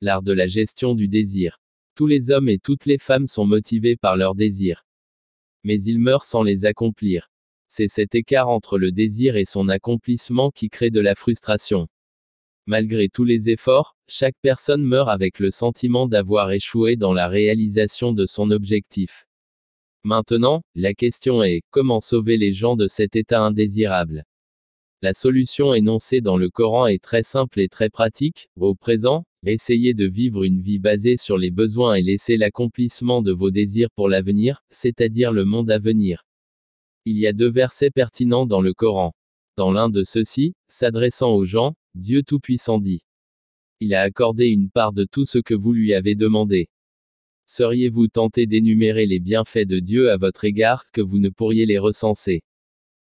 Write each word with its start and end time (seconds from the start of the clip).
L'art 0.00 0.22
de 0.22 0.32
la 0.32 0.46
gestion 0.46 0.94
du 0.94 1.08
désir. 1.08 1.60
Tous 1.96 2.06
les 2.06 2.30
hommes 2.30 2.48
et 2.48 2.58
toutes 2.58 2.86
les 2.86 2.98
femmes 2.98 3.26
sont 3.26 3.46
motivés 3.46 3.96
par 3.96 4.16
leurs 4.16 4.36
désirs. 4.36 4.86
Mais 5.64 5.82
ils 5.82 5.98
meurent 5.98 6.24
sans 6.24 6.44
les 6.44 6.66
accomplir. 6.66 7.30
C'est 7.66 7.88
cet 7.88 8.14
écart 8.14 8.48
entre 8.48 8.78
le 8.78 8.92
désir 8.92 9.36
et 9.36 9.44
son 9.44 9.68
accomplissement 9.68 10.50
qui 10.50 10.70
crée 10.70 10.90
de 10.90 11.00
la 11.00 11.14
frustration. 11.14 11.88
Malgré 12.66 13.08
tous 13.08 13.24
les 13.24 13.50
efforts, 13.50 13.96
chaque 14.06 14.36
personne 14.40 14.84
meurt 14.84 15.08
avec 15.08 15.38
le 15.38 15.50
sentiment 15.50 16.06
d'avoir 16.06 16.52
échoué 16.52 16.96
dans 16.96 17.12
la 17.12 17.26
réalisation 17.26 18.12
de 18.12 18.24
son 18.24 18.50
objectif. 18.50 19.26
Maintenant, 20.04 20.62
la 20.74 20.94
question 20.94 21.42
est, 21.42 21.62
comment 21.70 22.00
sauver 22.00 22.36
les 22.36 22.52
gens 22.52 22.76
de 22.76 22.86
cet 22.86 23.16
état 23.16 23.40
indésirable? 23.40 24.24
La 25.02 25.12
solution 25.12 25.74
énoncée 25.74 26.20
dans 26.20 26.36
le 26.36 26.50
Coran 26.50 26.86
est 26.86 27.02
très 27.02 27.22
simple 27.22 27.60
et 27.60 27.68
très 27.68 27.90
pratique. 27.90 28.48
Au 28.56 28.74
présent, 28.74 29.24
essayez 29.44 29.94
de 29.94 30.06
vivre 30.06 30.44
une 30.44 30.60
vie 30.60 30.78
basée 30.78 31.16
sur 31.16 31.38
les 31.38 31.50
besoins 31.50 31.94
et 31.94 32.02
laissez 32.02 32.36
l'accomplissement 32.36 33.22
de 33.22 33.32
vos 33.32 33.50
désirs 33.50 33.90
pour 33.94 34.08
l'avenir, 34.08 34.62
c'est-à-dire 34.70 35.32
le 35.32 35.44
monde 35.44 35.70
à 35.70 35.78
venir. 35.78 36.24
Il 37.04 37.18
y 37.18 37.26
a 37.26 37.32
deux 37.32 37.50
versets 37.50 37.90
pertinents 37.90 38.46
dans 38.46 38.60
le 38.60 38.74
Coran. 38.74 39.14
Dans 39.56 39.72
l'un 39.72 39.88
de 39.88 40.02
ceux-ci, 40.02 40.54
s'adressant 40.68 41.34
aux 41.34 41.44
gens, 41.44 41.74
Dieu 41.94 42.22
Tout-Puissant 42.22 42.78
dit. 42.78 43.02
Il 43.80 43.94
a 43.94 44.02
accordé 44.02 44.46
une 44.46 44.70
part 44.70 44.92
de 44.92 45.04
tout 45.04 45.24
ce 45.24 45.38
que 45.38 45.54
vous 45.54 45.72
lui 45.72 45.94
avez 45.94 46.14
demandé. 46.14 46.68
Seriez-vous 47.46 48.08
tenté 48.08 48.46
d'énumérer 48.46 49.06
les 49.06 49.20
bienfaits 49.20 49.66
de 49.66 49.78
Dieu 49.78 50.10
à 50.10 50.16
votre 50.16 50.44
égard, 50.44 50.84
que 50.92 51.00
vous 51.00 51.18
ne 51.18 51.30
pourriez 51.30 51.64
les 51.64 51.78
recenser? 51.78 52.42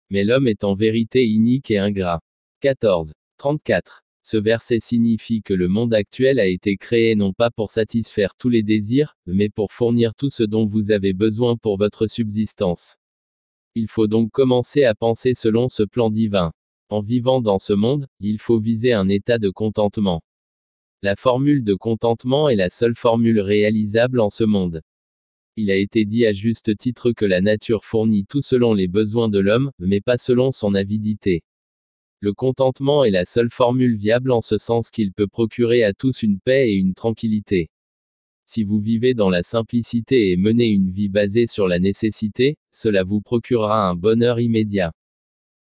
Mais 0.09 0.23
l'homme 0.23 0.48
est 0.48 0.63
en 0.63 0.76
vérité 0.76 1.26
inique 1.26 1.71
et 1.71 1.80
ingrat. 1.80 2.21
14. 2.62 3.13
34. 3.38 4.07
Ce 4.30 4.36
verset 4.36 4.81
signifie 4.81 5.41
que 5.41 5.54
le 5.54 5.70
monde 5.70 5.94
actuel 5.94 6.41
a 6.41 6.48
été 6.48 6.76
créé 6.76 7.16
non 7.16 7.31
pas 7.31 7.49
pour 7.49 7.72
satisfaire 7.72 8.34
tous 8.38 8.49
les 8.49 8.62
désirs, 8.62 9.16
mais 9.26 9.48
pour 9.48 9.72
fournir 9.72 10.13
tout 10.16 10.30
ce 10.30 10.44
dont 10.44 10.66
vous 10.66 10.91
avez 10.91 11.13
besoin 11.13 11.55
pour 11.55 11.77
votre 11.77 12.07
subsistance. 12.07 12.98
Il 13.74 13.87
faut 13.87 14.07
donc 14.07 14.29
commencer 14.32 14.84
à 14.84 14.96
penser 14.96 15.34
selon 15.34 15.70
ce 15.70 15.84
plan 15.84 16.10
divin. 16.10 16.52
En 16.90 17.02
vivant 17.02 17.40
dans 17.40 17.57
ce 17.57 17.71
monde, 17.71 18.05
il 18.20 18.37
faut 18.37 18.60
viser 18.60 18.91
un 18.91 19.07
état 19.07 19.37
de 19.37 19.49
contentement. 19.49 20.21
La 21.02 21.15
formule 21.15 21.63
de 21.63 21.74
contentement 21.74 22.49
est 22.49 22.57
la 22.57 22.70
seule 22.70 22.98
formule 22.98 23.40
réalisable 23.40 24.20
en 24.20 24.30
ce 24.30 24.43
monde. 24.43 24.82
Il 25.55 25.71
a 25.71 25.77
été 25.77 26.04
dit 26.04 26.26
à 26.26 26.34
juste 26.34 26.76
titre 26.76 27.13
que 27.13 27.24
la 27.24 27.40
nature 27.40 27.85
fournit 27.85 28.26
tout 28.26 28.41
selon 28.41 28.74
les 28.74 28.90
besoins 28.90 29.30
de 29.30 29.40
l'homme, 29.40 29.71
mais 29.80 30.02
pas 30.02 30.18
selon 30.18 30.52
son 30.52 30.76
avidité. 30.76 31.43
Le 32.20 32.34
contentement 32.34 33.04
est 33.04 33.12
la 33.12 33.26
seule 33.26 33.51
formule 33.51 33.96
viable 33.96 34.32
en 34.32 34.41
ce 34.41 34.57
sens 34.57 34.90
qu'il 34.90 35.13
peut 35.13 35.27
procurer 35.27 35.84
à 35.84 35.93
tous 35.93 36.24
une 36.24 36.40
paix 36.40 36.71
et 36.71 36.74
une 36.74 36.96
tranquillité. 36.96 37.70
Si 38.48 38.63
vous 38.63 38.79
vivez 38.79 39.13
dans 39.13 39.29
la 39.29 39.43
simplicité 39.43 40.32
et 40.32 40.37
menez 40.37 40.68
une 40.70 40.90
vie 40.90 41.09
basée 41.09 41.46
sur 41.46 41.68
la 41.68 41.77
nécessité, 41.77 42.57
cela 42.71 43.04
vous 43.04 43.21
procurera 43.21 43.87
un 43.87 43.93
bonheur 43.93 44.40
immédiat. 44.40 44.93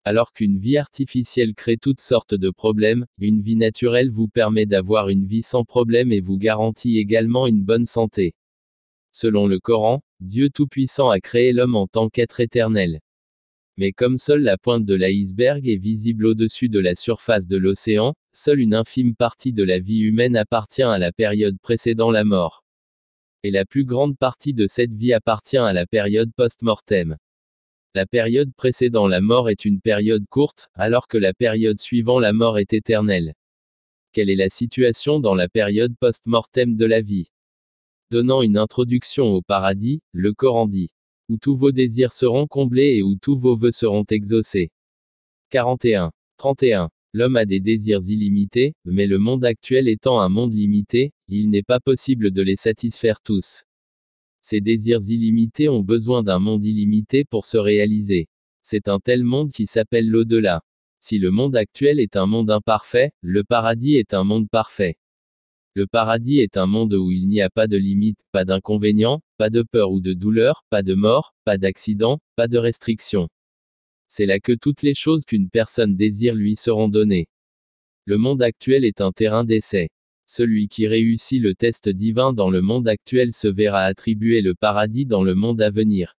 Alors 0.02 0.32
qu'une 0.32 0.58
vie 0.58 0.76
artificielle 0.76 1.54
crée 1.54 1.76
toutes 1.76 2.00
sortes 2.00 2.34
de 2.34 2.50
problèmes, 2.50 3.06
une 3.18 3.42
vie 3.42 3.56
naturelle 3.56 4.10
vous 4.10 4.26
permet 4.26 4.66
d'avoir 4.66 5.08
une 5.08 5.26
vie 5.26 5.42
sans 5.42 5.64
problème 5.64 6.10
et 6.10 6.20
vous 6.20 6.36
garantit 6.36 6.98
également 6.98 7.46
une 7.46 7.62
bonne 7.62 7.86
santé. 7.86 8.34
Selon 9.12 9.46
le 9.46 9.60
Coran, 9.60 10.02
Dieu 10.18 10.50
Tout-Puissant 10.50 11.10
a 11.10 11.20
créé 11.20 11.52
l'homme 11.52 11.76
en 11.76 11.86
tant 11.86 12.08
qu'être 12.08 12.40
éternel. 12.40 12.98
Mais 13.76 13.92
comme 13.92 14.18
seule 14.18 14.42
la 14.42 14.58
pointe 14.58 14.84
de 14.84 14.94
l'iceberg 14.94 15.66
est 15.68 15.76
visible 15.76 16.26
au-dessus 16.26 16.68
de 16.68 16.78
la 16.78 16.94
surface 16.94 17.46
de 17.46 17.56
l'océan, 17.56 18.14
seule 18.32 18.60
une 18.60 18.74
infime 18.74 19.14
partie 19.14 19.52
de 19.52 19.62
la 19.62 19.78
vie 19.78 20.00
humaine 20.00 20.36
appartient 20.36 20.82
à 20.82 20.98
la 20.98 21.12
période 21.12 21.58
précédant 21.60 22.10
la 22.10 22.24
mort. 22.24 22.64
Et 23.42 23.50
la 23.50 23.64
plus 23.64 23.84
grande 23.84 24.18
partie 24.18 24.52
de 24.52 24.66
cette 24.66 24.92
vie 24.92 25.12
appartient 25.12 25.56
à 25.56 25.72
la 25.72 25.86
période 25.86 26.30
post-mortem. 26.36 27.16
La 27.94 28.06
période 28.06 28.52
précédant 28.54 29.08
la 29.08 29.20
mort 29.20 29.48
est 29.48 29.64
une 29.64 29.80
période 29.80 30.24
courte, 30.28 30.68
alors 30.74 31.08
que 31.08 31.18
la 31.18 31.34
période 31.34 31.80
suivant 31.80 32.20
la 32.20 32.32
mort 32.32 32.58
est 32.58 32.72
éternelle. 32.72 33.34
Quelle 34.12 34.30
est 34.30 34.36
la 34.36 34.48
situation 34.48 35.20
dans 35.20 35.34
la 35.34 35.48
période 35.48 35.96
post-mortem 35.98 36.76
de 36.76 36.84
la 36.84 37.00
vie? 37.00 37.30
Donnant 38.10 38.42
une 38.42 38.58
introduction 38.58 39.26
au 39.26 39.40
paradis, 39.40 40.02
le 40.12 40.32
Coran 40.32 40.66
dit 40.66 40.90
Où 41.30 41.36
tous 41.36 41.54
vos 41.54 41.70
désirs 41.70 42.12
seront 42.12 42.48
comblés 42.48 42.96
et 42.96 43.02
où 43.02 43.14
tous 43.14 43.38
vos 43.38 43.56
vœux 43.56 43.70
seront 43.70 44.02
exaucés. 44.10 44.72
41. 45.50 46.10
31. 46.38 46.90
L'homme 47.12 47.36
a 47.36 47.44
des 47.44 47.60
désirs 47.60 48.00
illimités, 48.08 48.74
mais 48.84 49.06
le 49.06 49.18
monde 49.18 49.44
actuel 49.44 49.86
étant 49.86 50.20
un 50.20 50.28
monde 50.28 50.52
limité, 50.52 51.12
il 51.28 51.48
n'est 51.48 51.62
pas 51.62 51.78
possible 51.78 52.32
de 52.32 52.42
les 52.42 52.56
satisfaire 52.56 53.20
tous. 53.22 53.62
Ces 54.42 54.60
désirs 54.60 55.08
illimités 55.08 55.68
ont 55.68 55.84
besoin 55.84 56.24
d'un 56.24 56.40
monde 56.40 56.64
illimité 56.66 57.24
pour 57.24 57.46
se 57.46 57.58
réaliser. 57.58 58.26
C'est 58.64 58.88
un 58.88 58.98
tel 58.98 59.22
monde 59.22 59.52
qui 59.52 59.68
s'appelle 59.68 60.08
l'au-delà. 60.08 60.64
Si 61.00 61.18
le 61.18 61.30
monde 61.30 61.54
actuel 61.54 62.00
est 62.00 62.16
un 62.16 62.26
monde 62.26 62.50
imparfait, 62.50 63.12
le 63.20 63.44
paradis 63.44 63.94
est 63.94 64.14
un 64.14 64.24
monde 64.24 64.50
parfait. 64.50 64.96
Le 65.74 65.86
paradis 65.86 66.40
est 66.40 66.56
un 66.56 66.66
monde 66.66 66.94
où 66.94 67.12
il 67.12 67.28
n'y 67.28 67.40
a 67.40 67.48
pas 67.48 67.68
de 67.68 67.76
limite, 67.76 68.18
pas 68.32 68.44
d'inconvénients, 68.44 69.22
pas 69.36 69.50
de 69.50 69.62
peur 69.62 69.92
ou 69.92 70.00
de 70.00 70.12
douleur, 70.12 70.64
pas 70.68 70.82
de 70.82 70.94
mort, 70.94 71.32
pas 71.44 71.58
d'accident, 71.58 72.20
pas 72.34 72.48
de 72.48 72.58
restrictions. 72.58 73.28
C'est 74.08 74.26
là 74.26 74.40
que 74.40 74.52
toutes 74.52 74.82
les 74.82 74.96
choses 74.96 75.24
qu'une 75.24 75.48
personne 75.48 75.96
désire 75.96 76.34
lui 76.34 76.56
seront 76.56 76.88
données. 76.88 77.28
Le 78.04 78.18
monde 78.18 78.42
actuel 78.42 78.84
est 78.84 79.00
un 79.00 79.12
terrain 79.12 79.44
d'essai. 79.44 79.90
Celui 80.26 80.66
qui 80.66 80.88
réussit 80.88 81.40
le 81.40 81.54
test 81.54 81.88
divin 81.88 82.32
dans 82.32 82.50
le 82.50 82.62
monde 82.62 82.88
actuel 82.88 83.32
se 83.32 83.46
verra 83.46 83.84
attribuer 83.84 84.40
le 84.40 84.56
paradis 84.56 85.06
dans 85.06 85.22
le 85.22 85.36
monde 85.36 85.62
à 85.62 85.70
venir. 85.70 86.16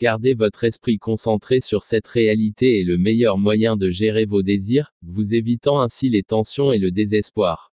Gardez 0.00 0.34
votre 0.34 0.62
esprit 0.62 0.98
concentré 0.98 1.60
sur 1.60 1.82
cette 1.82 2.06
réalité 2.06 2.80
est 2.80 2.84
le 2.84 2.98
meilleur 2.98 3.36
moyen 3.36 3.76
de 3.76 3.90
gérer 3.90 4.26
vos 4.26 4.42
désirs, 4.42 4.92
vous 5.02 5.34
évitant 5.34 5.80
ainsi 5.80 6.08
les 6.08 6.22
tensions 6.22 6.72
et 6.72 6.78
le 6.78 6.92
désespoir. 6.92 7.69